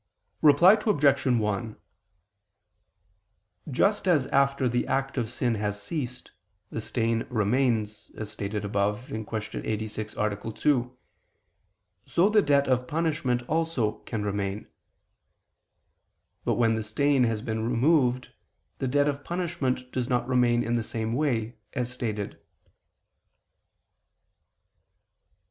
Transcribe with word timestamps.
Reply 0.41 0.79
Obj. 0.83 1.25
1: 1.27 1.75
Just 3.69 4.07
as 4.07 4.25
after 4.25 4.67
the 4.67 4.87
act 4.87 5.15
of 5.15 5.29
sin 5.29 5.53
has 5.53 5.79
ceased, 5.79 6.31
the 6.71 6.81
stain 6.81 7.27
remains, 7.29 8.09
as 8.17 8.31
stated 8.31 8.65
above 8.65 9.05
(Q. 9.09 9.61
86, 9.63 10.15
A. 10.17 10.51
2), 10.55 10.97
so 12.07 12.29
the 12.29 12.41
debt 12.41 12.67
of 12.67 12.87
punishment 12.87 13.43
also 13.43 13.99
can 13.99 14.23
remain. 14.25 14.67
But 16.45 16.55
when 16.55 16.73
the 16.73 16.81
stain 16.81 17.25
has 17.25 17.43
been 17.43 17.63
removed, 17.69 18.29
the 18.79 18.87
debt 18.87 19.07
of 19.07 19.23
punishment 19.23 19.91
does 19.91 20.09
not 20.09 20.27
remain 20.27 20.63
in 20.63 20.73
the 20.73 20.81
same 20.81 21.13
way, 21.13 21.57
as 21.73 21.93
stated. 21.93 22.39